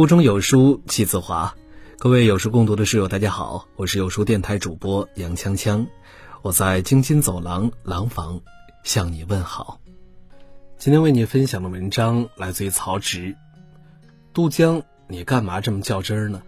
[0.00, 1.54] 腹中有书气自华，
[1.98, 5.88] 各位有书共读的室友，大家好，我是有书电台主播杨锵锵，
[6.40, 8.40] 我在京津走廊廊坊
[8.82, 9.78] 向你问好。
[10.78, 13.36] 今天为你分享的文章来自于曹植。
[14.32, 16.40] 渡江，你干嘛这么较真儿呢？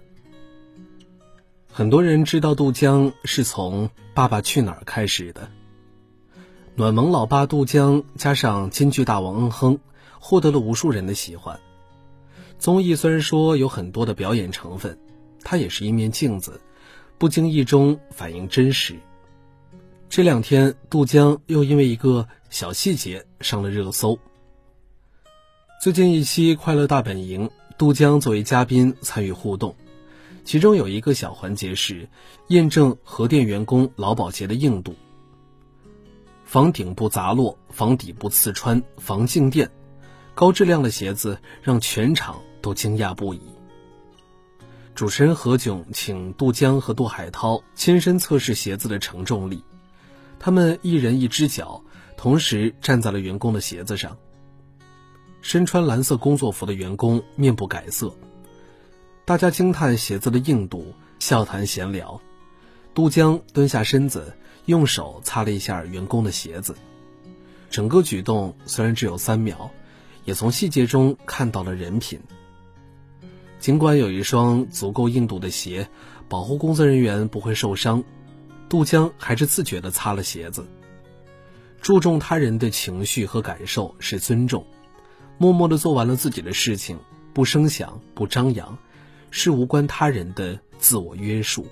[1.70, 5.50] 很多人知道渡江是从《爸爸去哪儿》开始的。
[6.74, 9.78] 暖萌老爸渡江加上京剧大王嗯哼，
[10.18, 11.60] 获得了无数人的喜欢。
[12.62, 14.96] 综艺虽然说有很多的表演成分，
[15.42, 16.60] 它也是一面镜子，
[17.18, 18.94] 不经意中反映真实。
[20.08, 24.16] 这两天，杜江又因为一个小细节上了热搜。
[25.82, 29.74] 最近一期《快乐大本营》，杜江作为嘉宾参与互动，
[30.44, 32.08] 其中有一个小环节是
[32.46, 34.94] 验证核电员工劳保鞋的硬度，
[36.44, 39.68] 防顶部砸落，防底部刺穿，防静电，
[40.32, 42.40] 高质量的鞋子让全场。
[42.62, 43.40] 都惊讶不已。
[44.94, 49.64] 主持人何炅请杜江和杜海涛亲身测试鞋子的承重力，
[50.38, 51.82] 他们一人一只脚，
[52.16, 54.16] 同时站在了员工的鞋子上。
[55.40, 58.14] 身穿蓝色工作服的员工面不改色，
[59.24, 62.20] 大家惊叹鞋子的硬度，笑谈闲聊。
[62.94, 66.76] 杜江蹲下身子，用手擦了一下员工的鞋子，
[67.70, 69.70] 整个举动虽然只有三秒，
[70.26, 72.20] 也从细节中看到了人品。
[73.62, 75.88] 尽管有一双足够硬度的鞋，
[76.28, 78.02] 保护工作人员不会受伤，
[78.68, 80.66] 杜江还是自觉地擦了鞋子。
[81.80, 84.66] 注重他人的情绪和感受是尊重，
[85.38, 86.98] 默默地做完了自己的事情，
[87.32, 88.76] 不声响不张扬，
[89.30, 91.64] 是无关他人的自我约束。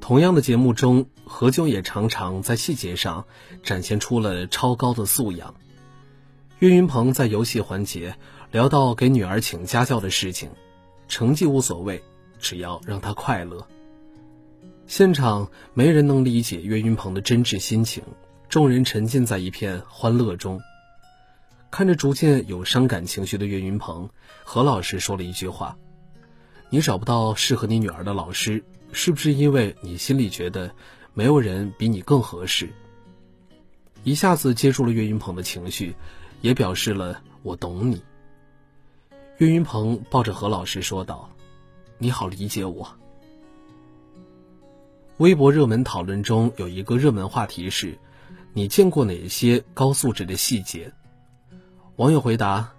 [0.00, 3.24] 同样的节目中，何炅也常常在细节上
[3.64, 5.56] 展现出了超高的素养。
[6.60, 8.16] 岳云鹏在游戏环节。
[8.50, 10.48] 聊到给女儿请家教的事情，
[11.06, 12.02] 成绩无所谓，
[12.38, 13.66] 只要让她快乐。
[14.86, 18.02] 现场没人能理解岳云鹏的真挚心情，
[18.48, 20.58] 众人沉浸在一片欢乐中。
[21.70, 24.08] 看着逐渐有伤感情绪的岳云鹏，
[24.44, 25.76] 何老师说了一句话
[26.70, 30.74] ：“你找不到适合你女儿的老师，是不是因为你心里觉得
[31.12, 32.70] 没有人比你更合适？”
[34.04, 35.94] 一下子接住了岳云鹏的情绪，
[36.40, 38.02] 也表示了我懂你。
[39.38, 41.30] 岳云鹏抱着何老师说道
[41.98, 42.88] ：“你好，理解我。”
[45.18, 47.98] 微博热门讨论中有一个热门话题是
[48.54, 50.92] ：“你见过哪些高素质的细节？”
[51.96, 52.72] 网友回答：“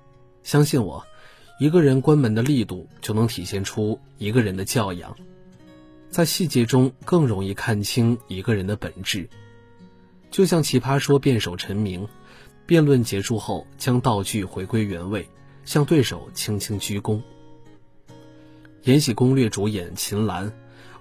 [0.43, 1.05] 相信我，
[1.59, 5.15] 一个人关门的力度就能体现出一个人的教养，
[6.09, 9.29] 在细节中更容易看清一个人的本质。”
[10.31, 12.07] 就像《奇葩说》辩手陈明，
[12.69, 15.27] 辩论结束后将道具回归原位。
[15.65, 17.17] 向对手轻轻鞠躬。
[18.83, 20.51] 《延禧攻略》主演秦岚，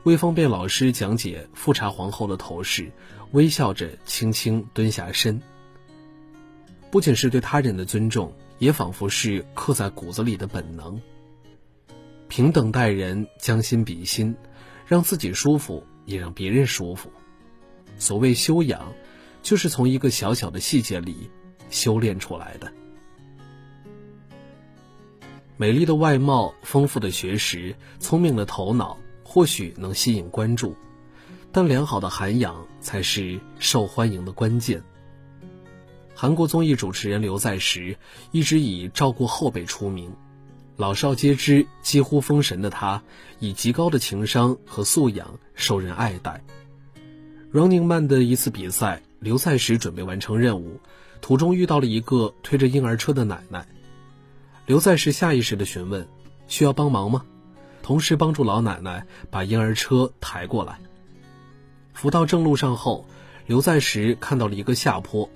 [0.03, 2.91] 为方便老师讲解富察皇后的头饰，
[3.33, 5.41] 微笑着轻轻蹲下身。
[6.91, 11.01] 不仅是对他人的尊重，也仿佛是刻在骨子里的本能。
[12.29, 14.35] 平等待人，将心比心，
[14.87, 17.11] 让自己舒服，也让别人舒服。
[17.99, 18.93] 所谓修养，
[19.43, 21.31] 就是从一个小小的细节里
[21.71, 22.73] 修炼出来的。
[25.57, 30.77] 美丽的外貌、丰富的学识、聪明的头脑，或许能吸引关注，
[31.51, 34.83] 但良好的涵养才是受欢迎的关键。
[36.15, 37.97] 韩国综艺主持人刘在石
[38.31, 40.13] 一直以照顾后辈出名，
[40.77, 43.03] 老少皆知，几乎封神的他，
[43.41, 46.43] 以极高的情商和素养受人爱戴。
[47.53, 50.81] Running Man 的一次比赛，刘在石准备完成任务，
[51.21, 53.67] 途中遇到了一个推着婴儿车的奶奶。
[54.67, 56.07] 刘在石下意识的询问
[56.47, 57.25] ：“需要帮忙吗？”
[57.83, 60.79] 同时帮助老奶奶把婴儿车抬过来。
[61.95, 63.07] 扶到正路上后，
[63.47, 65.29] 刘在石看到了一个下坡，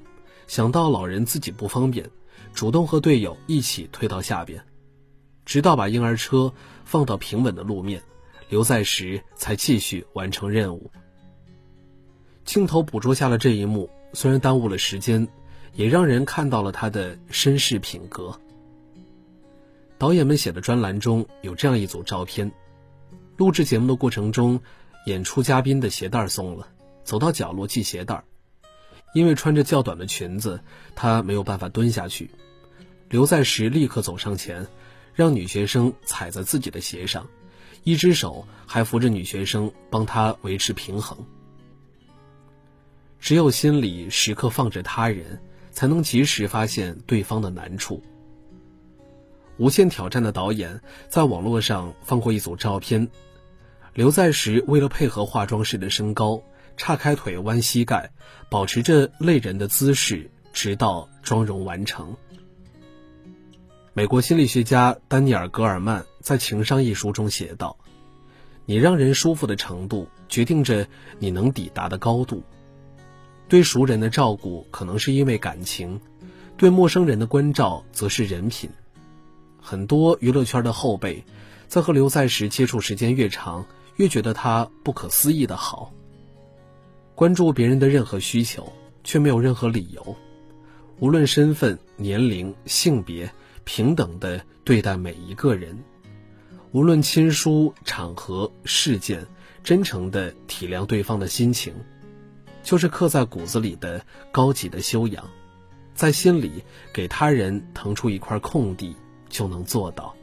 [0.47, 2.09] 想到老人自己不方便，
[2.53, 4.62] 主动和队友一起推到下边，
[5.46, 6.52] 直到把婴儿车
[6.84, 8.02] 放到平稳的路面，
[8.50, 10.90] 刘在石才继续完成任务。
[12.44, 15.26] 镜头捕捉下了这一幕，虽然耽误了时间，
[15.74, 18.38] 也让人看到了他的绅士品格。
[19.98, 22.50] 导演们写的专栏中有这样一组照片：
[23.36, 24.60] 录制节目的过程中，
[25.06, 26.69] 演出嘉宾的鞋带松了，
[27.04, 28.22] 走到角落系鞋带。
[29.14, 30.60] 因为穿着较短的裙子，
[30.94, 32.30] 他没有办法蹲下去。
[33.10, 34.66] 刘在石立刻走上前，
[35.14, 37.28] 让女学生踩在自己的鞋上，
[37.84, 41.19] 一只手还扶着女学生，帮她维持平衡。
[43.20, 45.40] 只有心里时刻放着他人，
[45.72, 48.00] 才能及时发现对方的难处。
[49.58, 53.08] 无限挑战》的导演在网络上放过一组照片，
[53.94, 56.42] 刘在石为了配合化妆师的身高，
[56.76, 58.10] 岔开腿弯膝盖，
[58.48, 62.16] 保持着累人的姿势，直到妆容完成。
[63.92, 67.76] 美国心理学家丹尼尔·格尔曼在《情商》一书中写道
[68.64, 70.86] ：“你让人舒服的程度，决定着
[71.19, 72.42] 你能抵达的高度。
[73.52, 76.00] 对熟人的照顾可能是因为感情，
[76.56, 78.70] 对陌生人的关照则是人品。
[79.60, 81.22] 很多娱乐圈的后辈，
[81.69, 83.66] 在和刘在石接触时间越长，
[83.96, 85.93] 越觉得他不可思议的好。
[87.14, 88.72] 关注别人的任何需求，
[89.04, 90.16] 却没有任何理由，
[90.98, 93.31] 无论身份、年龄、性别。”
[93.64, 95.78] 平等的对待每一个人，
[96.70, 99.26] 无论亲疏、场合、事件，
[99.62, 101.75] 真诚的体谅对方的心情，
[102.62, 105.29] 就是刻在骨子里的高级的修养。
[105.94, 108.97] 在心里给他人腾出一块空地，
[109.29, 110.14] 就能做到。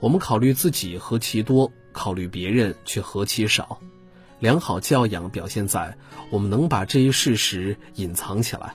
[0.00, 3.78] 我们考虑自己何其多，考虑别人却何其少。
[4.40, 5.96] 良好教养表现在
[6.30, 8.74] 我们能把这一事实隐藏起来。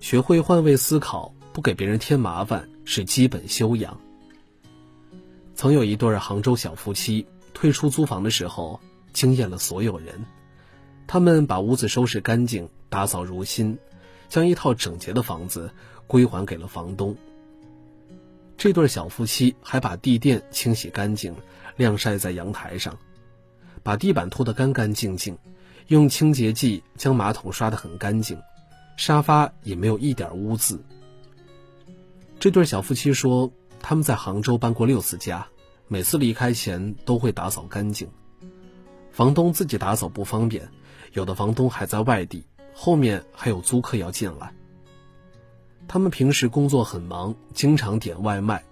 [0.00, 3.98] 学会换位思考，不给别人添麻烦是基本修养。
[5.54, 8.80] 曾有一对杭州小夫妻退出租房的时候，
[9.12, 10.24] 惊艳了所有人。
[11.06, 13.76] 他们把屋子收拾干净，打扫如新，
[14.28, 15.72] 将一套整洁的房子
[16.06, 17.16] 归还给了房东。
[18.56, 21.34] 这对小夫妻还把地垫清洗干净，
[21.76, 22.96] 晾晒在阳台上，
[23.82, 25.36] 把地板拖得干干净净，
[25.88, 28.38] 用清洁剂将马桶刷得很干净。
[28.96, 30.78] 沙发也没有一点污渍。
[32.38, 35.46] 这对小夫妻说，他们在杭州搬过六次家，
[35.88, 38.06] 每次离开前都会打扫干净。
[39.20, 40.66] 房东自己打扫不方便，
[41.12, 44.50] 有的房东还在外地，后面还有租客要进来。
[45.86, 48.64] 他们平时工作很忙，经常点外卖，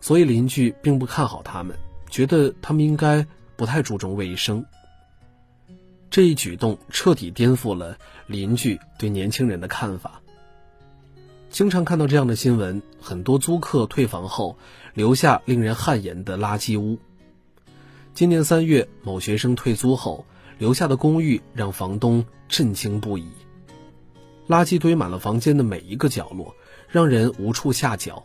[0.00, 1.76] 所以邻居并不看好他们，
[2.08, 3.26] 觉得他们应该
[3.56, 4.64] 不太注重卫生。
[6.08, 7.98] 这一举动彻底颠覆了
[8.28, 10.22] 邻居对年轻人的看法。
[11.50, 14.56] 经常看到这样的新闻：很多租客退房后
[14.94, 16.96] 留下令人汗颜的垃圾屋。
[18.12, 20.26] 今年三月，某学生退租后
[20.58, 23.26] 留下的公寓让房东震惊不已。
[24.46, 26.54] 垃圾堆满了房间的每一个角落，
[26.88, 28.22] 让人无处下脚。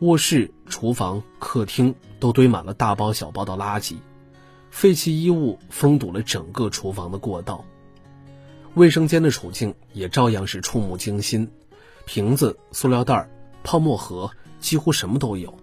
[0.00, 3.94] 卧室、厨房、客厅都堆满了大包小包的垃圾。
[4.70, 7.64] 废弃衣物封堵了整个厨房的过道，
[8.74, 11.48] 卫生间的处境也照样是触目惊心，
[12.04, 13.30] 瓶子、塑料袋、
[13.64, 14.30] 泡沫盒，
[14.60, 15.56] 几乎什么都有。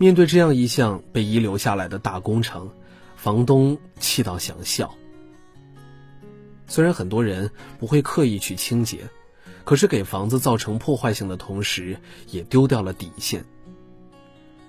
[0.00, 2.70] 面对这样一项被遗留下来的大工程，
[3.16, 4.94] 房东气到想笑。
[6.66, 9.10] 虽然很多人不会刻意去清洁，
[9.62, 11.98] 可是给房子造成破坏性的同时，
[12.28, 13.44] 也丢掉了底线。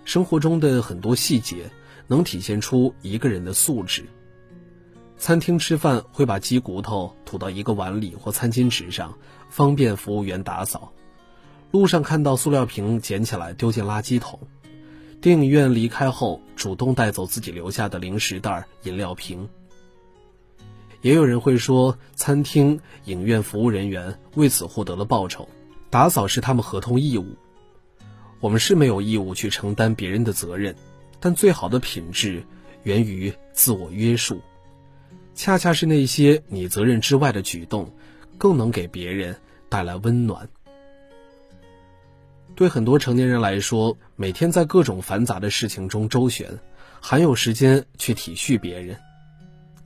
[0.03, 1.71] 生活中的很多细节。
[2.07, 4.03] 能体现出一个人的素质。
[5.17, 9.17] 餐厅吃饭会把鸡骨头吐到一个碗里或餐巾纸上，
[9.49, 10.91] 方便服务员打扫。
[11.71, 14.37] 路上看到塑料瓶，捡起来丢进垃圾桶。
[15.21, 19.47] 电影院离开后，主动带走自己留下的零食袋、饮料瓶。
[21.01, 25.47] 也有人会说，餐厅、影院服务人员为此获得了报酬，
[25.91, 27.35] 打扫是他们合同义务。
[28.39, 30.75] 我们是没有义务去承担别人的责任。
[31.19, 32.43] 但最好的品质
[32.81, 34.41] 源于自我约束，
[35.35, 37.93] 恰恰是那些你责任之外的举动，
[38.39, 39.35] 更能给别人
[39.69, 40.49] 带来温暖。
[42.55, 46.59] 对很多成年人来说，每天在各种繁杂的事情中周旋，
[46.99, 48.97] 还有时间去体恤别人。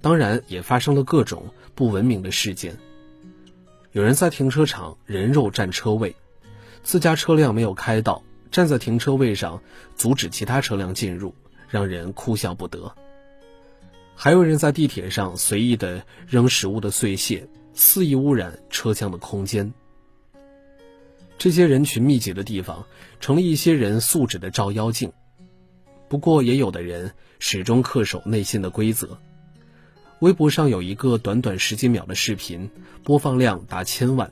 [0.01, 2.77] 当然，也发生了各种不文明的事件。
[3.91, 6.15] 有人在停车场人肉占车位，
[6.83, 8.21] 自家车辆没有开到。
[8.51, 9.61] 站在停车位上
[9.97, 11.35] 阻止其他车辆进入，
[11.67, 12.93] 让人哭笑不得。
[14.15, 19.73] 还有人在地铁上随意的扔食物的碎屑，肆意污染车厢的空间。
[21.37, 22.85] 这些人群密集的地方，
[23.19, 25.11] 成了一些人素质的照妖镜。
[26.07, 29.17] 不过，也有的人始终恪守内心的规则。
[30.19, 32.69] 微博上有一个短短十几秒的视频，
[33.03, 34.31] 播放量达千万。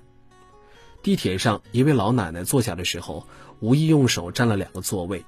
[1.02, 3.28] 地铁上，一位老奶奶坐下的时候，
[3.60, 5.26] 无意用手占了两个座位。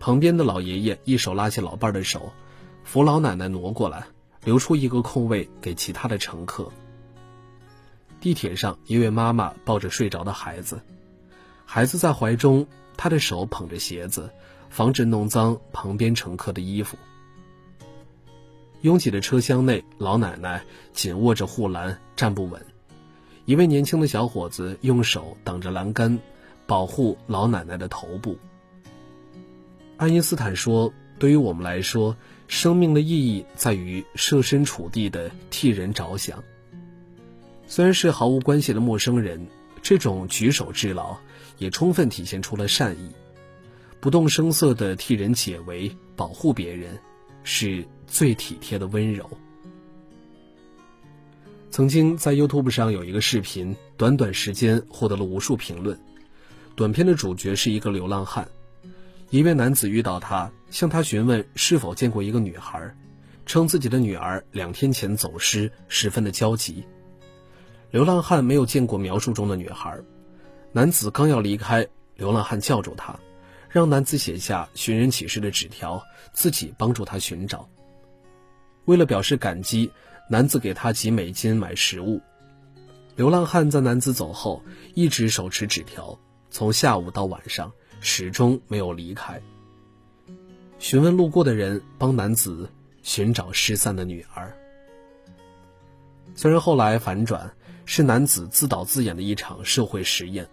[0.00, 2.32] 旁边的老爷爷一手拉起老伴的手，
[2.82, 4.04] 扶老奶奶挪过来，
[4.44, 6.70] 留出一个空位给其他的乘客。
[8.20, 10.80] 地铁上，一位妈妈抱着睡着的孩子，
[11.64, 14.30] 孩子在怀中，她的手捧着鞋子，
[14.70, 16.96] 防止弄脏旁边乘客的衣服。
[18.82, 22.64] 拥挤的车厢内，老奶奶紧握着护栏，站不稳。
[23.44, 26.18] 一位年轻的小伙子用手挡着栏杆，
[26.66, 28.36] 保护老奶奶的头部。
[29.96, 36.44] 爱因斯坦说：“对于我们来说，生命的意义在于设身处地的替人着想。
[37.68, 39.46] 虽然是毫无关系的陌生人，
[39.82, 41.16] 这种举手之劳
[41.58, 43.12] 也充分体现出了善意。
[44.00, 46.98] 不动声色的替人解围、保护别人，
[47.44, 49.28] 是最体贴的温柔。”
[51.70, 56.00] 曾经在 YouTube 上有一个视频，短短时间获得了无数评论。
[56.74, 58.48] 短片的主角是一个流浪汉，
[59.28, 62.96] 一位男子遇到他，向他询问是否见过一个女孩，
[63.44, 66.82] 称自己的女儿两天前走失，十分的焦急。
[67.90, 69.98] 流浪汉没有见过描述中的女孩，
[70.72, 73.18] 男子刚要离开，流浪汉叫住他，
[73.68, 76.02] 让男子写下寻人启事的纸条，
[76.32, 77.68] 自己帮助他寻找。
[78.84, 79.90] 为了表示感激。
[80.30, 82.20] 男子给他几美金买食物，
[83.16, 86.18] 流浪汉在男子走后一直手持纸条，
[86.50, 89.40] 从下午到晚上始终没有离开。
[90.78, 92.68] 询问路过的人，帮男子
[93.02, 94.54] 寻找失散的女儿。
[96.34, 97.50] 虽然后来反转
[97.90, 100.46] 是男子自导自演的一场社会实验，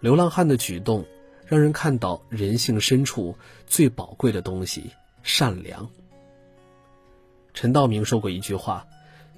[0.00, 1.06] 流浪汉的举动
[1.46, 3.34] 让人看到人性深处
[3.66, 4.90] 最宝贵的东西——
[5.24, 5.88] 善良。
[7.54, 8.84] 陈道明说过一句话。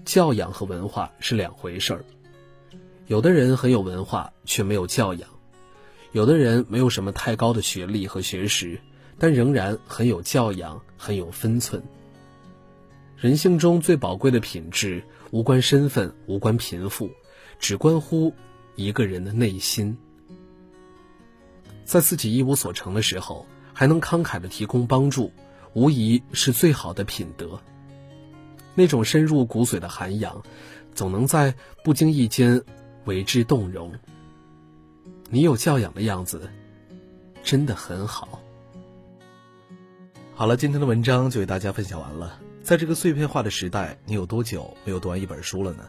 [0.02, 2.04] 教养和文化是两回事儿。
[3.06, 5.28] 有的人很有文化，却没有教养；
[6.12, 8.80] 有的人没有什么太高的学历和学识，
[9.18, 11.82] 但仍然很有教养，很有分寸。
[13.14, 17.10] 人性中最宝贵的品质，无关身份，无关贫富，
[17.60, 18.34] 只关乎
[18.74, 19.96] 一个人的内心。
[21.84, 25.32] 在自己一无所成的时候，还能慷慨的提供帮助，
[25.74, 27.60] 无疑是最好的品德。
[28.74, 30.42] 那种深入骨髓的涵养，
[30.94, 32.62] 总能在不经意间
[33.04, 33.92] 为之动容。
[35.28, 36.48] 你有教养的样子，
[37.42, 38.40] 真的很好。
[40.34, 42.40] 好了，今天的文章就为大家分享完了。
[42.62, 45.88] 在这个碎片化的时代，你有多久没有读完一本书了呢？